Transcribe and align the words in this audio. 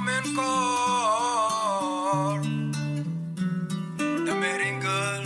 Domen 0.00 0.24
kor. 0.32 2.40
Dameringal 4.26 5.24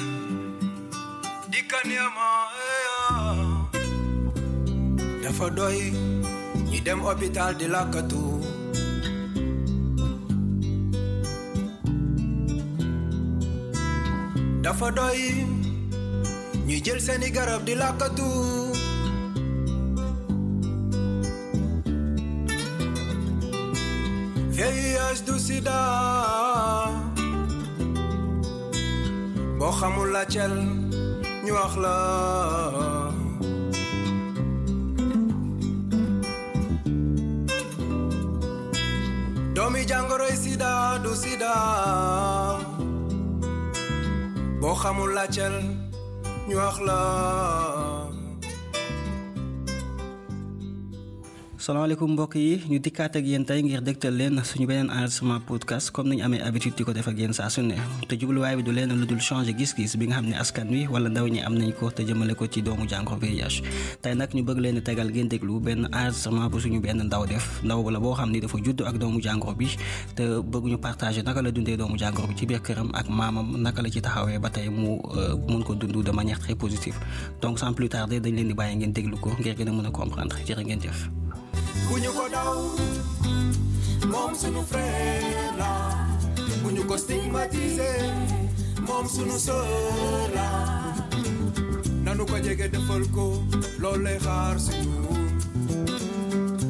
Dikan 1.53 1.87
yama 1.97 2.31
Dafa 5.23 5.47
doy 5.57 5.79
ñi 6.71 6.79
dem 6.87 6.99
hôpital 7.07 7.53
di 7.61 7.67
lakkatu 7.75 8.25
Dafa 14.65 14.89
doy 14.99 15.21
ñi 16.67 16.77
jël 16.85 17.01
seeni 17.07 17.31
garab 17.31 17.63
di 17.65 17.75
lakkatu 17.83 18.64
VIH 24.75 25.21
du 25.29 25.35
sida 25.47 25.81
boo 29.59 29.73
xamul 29.79 30.09
la 30.15 30.23
cel 30.33 30.55
ñu 31.45 31.53
wax 31.59 31.73
la. 31.85 31.97
Sida 40.45 40.99
du 41.05 41.13
sida. 41.23 41.55
Xamul 44.83 45.15
la 45.15 45.25
ñu 46.49 46.57
wax 46.57 46.77
la 46.87 48.04
salaamaaleykum 51.65 52.13
mbokk 52.13 52.35
yi 52.37 52.61
ñu 52.69 52.77
dikkaat 52.79 53.17
ak 53.17 53.25
yéen 53.25 53.45
tey 53.49 53.63
ngir 53.65 53.81
dégtal 53.81 54.13
leen 54.13 54.37
suñu 54.45 54.67
beneen 54.69 54.91
enregistrement 54.93 55.41
podcast 55.49 55.89
comme 55.91 56.09
nañu 56.13 56.21
amee 56.25 56.43
habitude 56.45 56.77
di 56.77 56.85
ko 56.85 56.93
def 56.93 57.09
ak 57.09 57.17
yéen 57.17 57.33
saa 57.33 57.49
su 57.49 57.63
ne. 57.65 57.77
Te 58.09 58.17
jubluwaay 58.21 58.57
bi 58.57 58.63
du 58.63 58.73
leen 58.73 58.93
lu 58.93 59.07
dul 59.09 59.17
changer 59.21 59.55
gis-gis 59.57 59.97
bi 59.97 60.05
nga 60.07 60.21
xam 60.21 60.29
askan 60.37 60.69
wi 60.69 60.85
wala 60.93 61.09
ndaw 61.09 61.25
ñi 61.27 61.41
am 61.41 61.55
nañ 61.57 61.73
ko 61.73 61.89
te 61.91 62.05
jëmale 62.05 62.35
ko 62.37 62.45
ci 62.47 62.61
doomu 62.61 62.85
jàngoro 62.87 63.17
VIH. 63.17 63.63
Tey 64.03 64.13
nag 64.15 64.35
ñu 64.37 64.45
bëgg 64.45 64.59
leen 64.61 64.83
tegal 64.85 65.09
ngeen 65.09 65.29
déglu 65.29 65.57
benn 65.61 65.89
enregistrement 65.89 66.51
bu 66.53 66.61
suñu 66.61 66.81
benn 66.85 67.01
ndaw 67.01 67.25
def. 67.27 67.63
Ndaw 67.65 67.81
la 67.91 67.99
boo 67.99 68.13
xam 68.15 68.29
ni 68.31 68.41
dafa 68.45 68.59
judd 68.61 68.83
ak 68.85 68.99
doomu 69.01 69.21
jàngoro 69.25 69.57
bi 69.57 69.69
te 70.15 70.23
bëgg 70.45 70.65
ñu 70.69 70.77
partager 70.77 71.25
naka 71.25 71.41
la 71.41 71.51
dundee 71.51 71.77
doomu 71.81 71.97
jàngoro 71.97 72.29
bi 72.29 72.35
ci 72.37 72.45
biir 72.47 72.61
këram 72.61 72.91
ak 72.93 73.09
maamam 73.09 73.57
naka 73.57 73.81
la 73.81 73.89
ci 73.89 74.03
taxawee 74.05 74.37
ba 74.39 74.51
tey 74.51 74.69
mu 74.69 75.01
mun 75.49 75.65
ko 75.65 75.73
dund 75.75 75.97
de 76.05 76.13
manière 76.13 76.39
très 76.39 76.55
positive. 76.55 77.01
Donc 77.41 77.59
sans 77.59 77.73
plus 77.73 77.89
tarder 77.89 78.21
dañ 78.21 78.37
leen 78.37 78.49
di 78.49 78.55
bàyyi 78.55 78.77
ngeen 78.77 78.93
déglu 78.93 79.17
ko 79.17 79.33
ngir 79.41 79.57
gën 79.57 79.69
a 79.69 79.73
mën 79.73 79.87
a 79.87 79.91
comprendre. 79.91 80.37
Jërë 80.45 80.61
ngeen 80.61 81.24
bu 81.89 81.95
ñu 82.03 82.11
ko 82.19 82.25
daw. 82.35 82.55
Moom 84.13 84.33
sunu 84.35 84.63
frère 84.71 85.55
la 85.59 85.73
bu 86.63 86.69
ñu 86.75 86.83
sunu 89.09 89.37
sœur 89.39 90.29
nanu 92.05 92.25
ko 92.27 92.37
jege 92.45 92.69
defal 92.73 93.03
ko 93.15 93.43
loolu 93.81 94.05
lay 94.05 94.19
xaar 94.19 94.57
si 94.61 94.73
ñun 94.85 95.25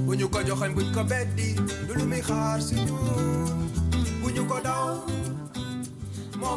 bu 0.07 0.13
ñu 0.15 0.27
beddi. 1.11 1.55
Du 1.87 1.93
lu 1.99 2.05
muy 2.07 2.21
xaar 2.23 2.61
si 2.63 2.75
ñun 2.75 3.69
bu 4.23 4.29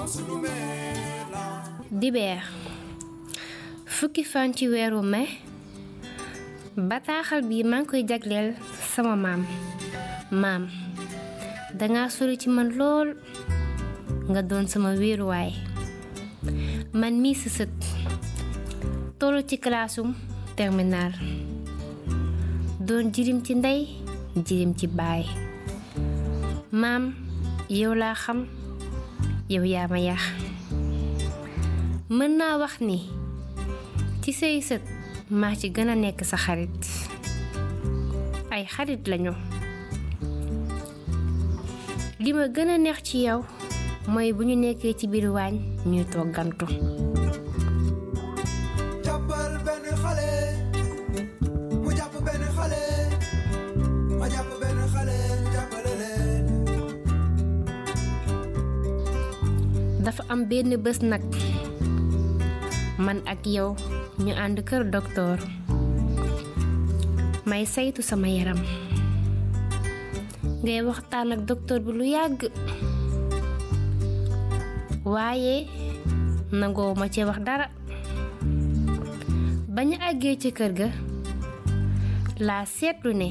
sunu 0.08 0.36
mère 0.42 1.28
la 1.34 1.46
dibeer 1.92 2.42
fukki 3.86 4.24
fan 4.24 4.54
ci 4.54 4.66
bataaxal 6.78 7.42
bii 7.50 7.64
maa 7.66 7.82
ngi 7.82 7.90
koy 7.90 8.04
jagleel 8.10 8.54
sama 8.94 9.16
maam. 9.18 9.42
Maam 10.42 10.64
danga 11.80 12.04
sori 12.16 12.38
ci 12.38 12.50
man 12.50 12.70
lool 12.78 13.10
nga 14.30 14.42
doon 14.50 14.68
sama 14.70 14.94
wéeruwaay. 15.02 15.52
Man 16.94 17.16
mii 17.24 17.34
sa 17.42 17.50
sët 17.58 17.74
tollu 19.20 19.42
ci 19.50 19.58
classum 19.58 20.14
terminal 20.56 21.14
doon 22.88 23.10
jirim 23.14 23.42
ci 23.46 23.54
ndey 23.58 23.82
jirim 24.46 24.72
ci 24.78 24.86
baay. 24.88 25.26
Maam 26.72 27.04
yow 27.70 27.94
laa 27.98 28.14
xam 28.14 28.46
yow 29.50 29.64
yaa 29.66 29.88
ma 29.90 29.98
yax 30.00 30.22
mën 32.10 32.32
naa 32.40 32.56
wax 32.62 32.80
ni 32.80 33.00
ci 34.22 34.32
say 34.32 34.62
sët 34.62 34.84
maa 35.30 35.56
ci 35.56 35.70
gën 35.76 35.90
a 35.92 35.96
nekk 35.96 36.24
sa 36.24 36.38
xarit. 36.38 36.72
Ay 38.52 38.64
xarit 38.66 39.04
lañu. 39.08 39.34
Li 42.20 42.32
ma 42.34 42.48
gën 42.48 42.70
a 42.74 42.78
neex 42.78 43.00
ci 43.04 43.18
yow 43.28 43.44
mooy 44.08 44.32
bu 44.34 44.44
ñu 44.48 44.56
nekkee 44.56 44.94
ci 44.96 45.08
biir 45.08 45.28
waañ 45.36 45.56
ñuy 45.86 46.06
toggantu 46.12 46.66
jàppal 49.06 49.54
benn 49.66 49.86
xale. 50.02 50.30
Mu 51.84 51.90
jàpp 51.98 52.14
benn 52.26 52.44
xale. 52.56 52.82
Ma 54.20 54.26
jàpp 54.34 54.50
benn 54.62 54.80
xale 54.94 55.18
jàppale 55.54 55.92
leen. 56.02 56.46
Dafa 60.04 60.24
am 60.32 60.42
benn 60.50 60.72
bés 60.84 61.00
nag 61.02 61.22
man 62.98 63.22
ak 63.30 63.46
yow 63.46 63.76
ñu 64.24 64.34
ànd 64.34 64.60
kër 64.66 64.84
doktoor 64.90 65.38
may 67.48 67.64
saytu 67.66 68.02
sama 68.04 68.28
yaram. 68.28 68.60
Ngay 70.64 70.82
waxtaan 70.84 71.32
ak 71.32 71.42
doktoor 71.48 71.80
bi 71.86 71.92
lu 71.96 72.04
yàgg 72.04 72.52
waaye 75.06 75.70
nangoo 76.52 76.92
ma 77.00 77.08
ci 77.08 77.24
wax 77.24 77.40
dara. 77.48 77.68
Bañ 79.76 79.90
àggee 80.10 80.36
ci 80.42 80.50
kër 80.52 80.72
ga 80.80 80.90
laa 82.48 82.66
seetlu 82.66 83.14
ne 83.14 83.30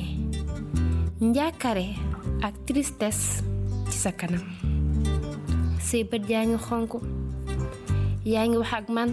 njàkkare 1.21 1.87
ak 2.47 2.55
tristesse 2.67 3.43
ci 3.91 3.97
sa 4.03 4.11
kanam 4.19 4.43
say 5.87 6.03
bët 6.11 6.25
yaa 6.31 6.45
ngi 6.47 6.59
xonk 6.67 6.93
wax 8.59 8.73
ak 8.79 8.87
man 8.97 9.11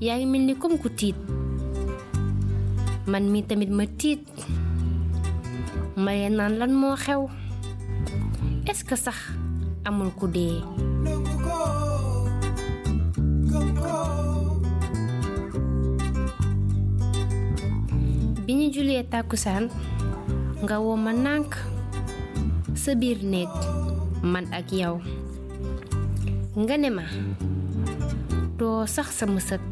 yaa 0.00 0.16
ngi 0.18 0.26
mel 0.30 0.42
ni 0.46 0.54
comme 0.54 0.78
ku 0.82 0.88
tiit 0.98 1.16
est-ce 8.70 8.84
que 8.84 8.96
sax 8.96 9.16
amul 9.84 10.10
ku 10.18 10.26
dee? 10.34 10.60
Bi 18.46 18.52
ñu 18.58 18.66
julee 18.74 19.02
tàkkusaan 19.12 19.64
nga 20.62 20.76
woo 20.84 20.96
ma 21.04 21.12
nànk 21.24 21.50
sa 22.82 22.90
biir 23.00 23.18
néeg 23.32 23.50
doo 28.58 28.82
sax 28.90 29.14
sama 29.22 29.38
sët 29.38 29.62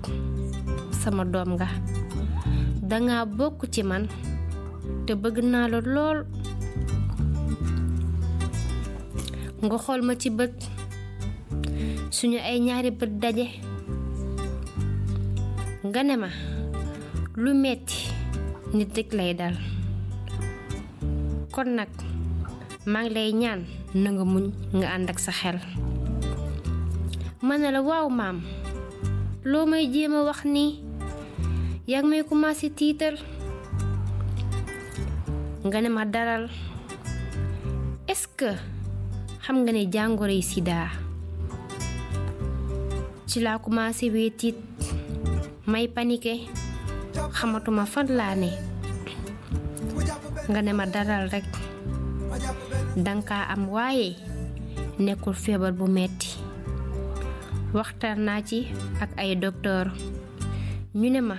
sama 1.02 1.26
doom 1.26 1.58
nga. 1.58 1.66
Danga 2.86 3.26
bokk 3.26 3.66
ci 3.74 3.82
man 3.82 4.06
te 5.06 5.12
bëgg 5.18 5.42
naa 5.42 5.66
la 5.72 5.78
lool. 5.94 6.18
Nga 9.64 9.76
xool 9.84 10.00
ma 10.06 10.14
ci 10.14 10.30
bët 10.38 10.54
suñu 12.16 12.38
ay 12.38 12.58
ñaari 12.66 12.90
bët 12.98 13.12
daje. 13.22 13.46
Nga 15.86 16.00
ne 16.06 16.14
ma 16.22 16.30
lu 17.42 17.50
metti 17.62 17.98
nit 18.76 18.94
rek 18.96 19.10
lay 19.18 19.34
dal. 19.34 19.56
Kon 21.54 21.74
nag 21.74 21.90
maa 22.86 23.02
ngi 23.02 23.10
lay 23.16 23.30
ñaan 23.34 23.60
na 24.02 24.08
nga 24.14 24.24
muñ 24.32 24.46
nga 24.78 25.18
sa 25.18 25.32
xel. 25.34 25.58
Ma 27.46 27.54
ne 27.58 27.68
la 27.74 27.80
waaw 27.82 28.06
maam 28.10 28.38
loo 29.50 29.66
may 29.70 29.86
jéem 29.92 30.14
a 30.18 30.20
wax 30.28 30.40
nii 30.54 30.70
yaa 31.90 32.02
ngi 32.02 32.10
may 32.10 32.22
commencé 32.30 32.66
tiital 32.78 33.14
nga 35.66 35.78
ne 35.80 35.88
ma 35.96 36.04
daral 36.14 36.44
est-ce 38.10 38.26
que 38.38 38.50
xam 39.44 39.56
nga 39.62 39.72
ne 39.72 39.82
jàngoro 39.94 40.34
sida. 40.50 40.78
Ci 43.28 43.38
laa 43.40 43.58
commencé 43.58 44.10
wee 44.14 44.30
tiit 44.30 44.56
may 45.66 45.86
panike 45.94 46.34
xamatuma 47.36 47.84
fan 47.92 48.08
laa 48.18 48.34
ne 48.42 48.50
nga 50.50 50.60
ne 50.62 50.72
ma 50.78 50.86
daral 50.94 51.24
rekk 51.34 51.50
danga 53.04 53.38
am 53.52 53.62
waaye 53.74 54.16
nekkul 54.98 55.34
feebar 55.34 55.72
bu 55.78 55.86
metti 55.86 56.45
waxtaan 57.76 58.24
naa 58.24 58.40
ci 58.40 58.72
ak 59.04 59.20
ay 59.20 59.36
docteur 59.36 59.92
ñu 60.96 61.08
ne 61.12 61.20
ma 61.20 61.36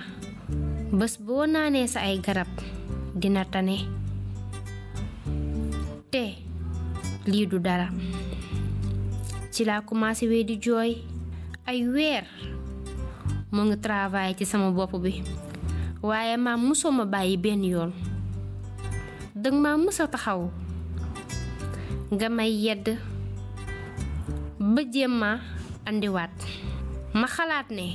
bés 0.93 1.17
boo 1.17 1.49
naanee 1.49 1.89
sa 1.89 2.05
ay 2.05 2.21
garab 2.21 2.45
dina 3.17 3.41
tane. 3.49 3.77
Te 6.13 6.37
lii 7.25 7.45
du 7.49 7.57
dara. 7.59 7.89
Ci 9.51 9.65
laa 9.65 9.81
commencé 9.81 10.29
wee 10.29 10.45
di 10.45 10.55
jooy. 10.61 11.01
Ay 11.65 11.83
weer 11.89 12.23
mu 13.51 13.61
ngi 13.65 13.77
travail 13.81 14.37
ci 14.37 14.45
sama 14.45 14.69
bopp 14.71 14.93
bi. 15.03 15.19
Waaye 16.05 16.37
maam 16.37 16.61
musoo 16.69 16.91
ma 16.93 17.05
bàyyi 17.05 17.37
benn 17.41 17.63
yoon. 17.65 17.91
Maa 19.61 19.77
taxaw. 20.13 20.41
Nga 22.13 22.27
may 22.29 22.51
yedd 22.63 22.85
ba 24.73 24.81
jéem 24.93 25.13
andiwaat. 25.87 26.35
Ma 27.13 27.27
xalaat 27.27 27.71
ne 27.71 27.87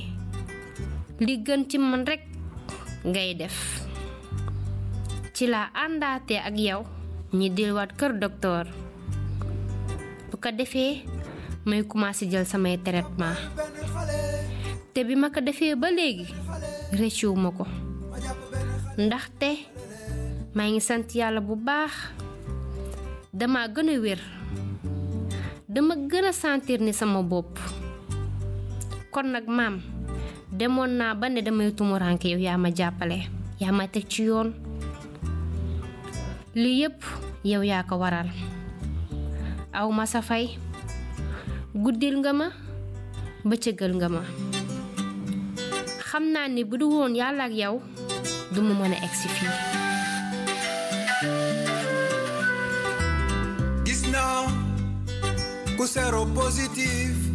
li 1.19 1.35
gën 1.45 1.61
ci 1.69 1.77
man 1.77 2.03
rekk 2.09 2.23
ngay 3.05 3.35
def. 3.37 3.57
Ci 5.33 5.47
laa 5.47 5.69
àndaatee 5.85 6.41
ak 6.47 6.55
yow 6.57 6.81
ñi 7.33 7.49
delluwaat 7.49 7.91
kër 7.97 8.13
docteur 8.19 8.65
bu 10.29 10.35
ko 10.41 10.49
defee 10.51 11.05
may 11.65 11.83
commencé 11.87 12.25
jël 12.29 12.45
samay 12.45 12.77
traitement. 12.77 13.37
Te 14.93 15.03
bi 15.07 15.15
ma 15.15 15.29
ko 15.29 15.39
defee 15.41 15.75
ba 15.75 15.89
léegi 15.91 16.27
rëccuwu 16.99 17.35
ma 17.37 17.49
ko. 17.51 17.65
Ndaxte 18.97 19.49
maa 20.55 20.67
ngi 20.69 20.81
sant 20.81 21.07
yàlla 21.15 21.39
bu 21.41 21.55
baax. 21.55 21.93
Dama 23.33 23.67
gën 23.67 23.89
a 23.89 23.97
wér. 23.99 24.19
Dama 25.67 25.95
gën 26.09 26.25
a 26.29 26.31
sentir 26.33 26.79
ni 26.81 26.93
sama 26.93 27.21
bopp 27.23 27.57
kon 29.13 29.29
nag 29.29 29.45
maam 29.47 29.75
demoon 30.51 30.91
naa 30.97 31.13
ba 31.13 31.29
ne 31.29 31.41
damay 31.45 31.69
tumuranke 31.77 32.27
yow 32.33 32.41
yaa 32.41 32.57
ma 32.57 32.69
jàppale 32.77 33.17
yaa 33.61 33.71
ma 33.77 33.85
teg 33.87 34.05
ci 34.11 34.23
yoon 34.29 34.49
lii 36.61 36.79
yépp 36.81 36.99
yow 37.43 37.61
yaa 37.61 37.83
ko 37.83 37.97
waral. 38.01 38.29
Aw 39.73 39.89
ma 39.91 40.05
sa 40.05 40.21
fay 40.21 40.57
guddil 41.73 42.15
nga 42.21 42.31
ma 42.33 42.47
bëccëgal 43.45 43.93
nga 43.97 44.09
ma. 44.09 44.21
Xam 46.07 46.25
naa 46.33 46.47
ni 46.47 46.61
bu 46.63 46.77
du 46.77 46.85
woon 46.93 47.13
yàlla 47.17 47.43
ak 47.49 47.53
yow 47.61 47.81
du 48.53 48.61
mu 48.61 48.73
mën 48.77 48.93
a 48.93 48.97
egsi 49.05 49.27
gis 53.85 54.01
naa 54.13 54.45
ku 55.77 55.83
sero 55.89 56.21
positif 56.37 57.32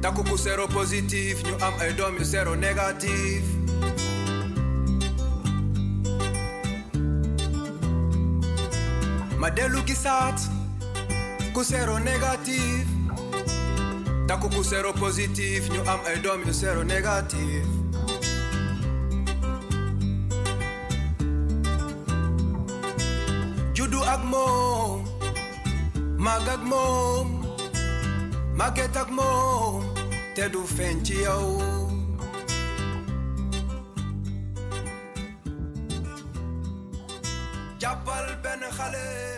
takku 0.00 0.24
ku 0.24 0.36
sero 0.40 0.64
positif 0.68 1.44
ñu 1.44 1.54
am 1.60 1.74
ay 1.84 1.92
doom 1.92 2.14
yu 2.18 2.24
sero 2.24 2.54
négatif 2.56 3.44
ma 9.40 9.48
dellu 9.56 9.80
gisaat 9.88 10.40
ku 11.52 11.60
sero 11.64 11.98
négatif 12.00 12.88
takku 14.28 14.48
ku 14.48 14.62
sero 14.64 14.92
positif 14.96 15.68
ñu 15.68 15.80
am 15.92 16.00
ay 16.08 16.16
doom 16.24 16.40
yu 16.48 16.52
sero 16.56 16.80
négatif 16.82 17.64
juddu 23.76 24.00
ak 24.14 24.24
moom 24.24 25.04
màgg 26.16 26.48
ak 30.42 30.48
moom 30.48 30.48
màgget 30.48 30.48
ak 30.48 30.48
moom 30.48 30.48
te 30.48 30.48
du 30.48 30.62
feeñ 30.76 31.02
ci 31.04 31.14
yow 31.14 31.58
jàppal 37.80 37.80
benn 37.80 37.80
xale 37.80 37.80
mu 37.80 37.80
jàpp 37.80 38.06
benn 38.42 38.62
xale 38.76 39.29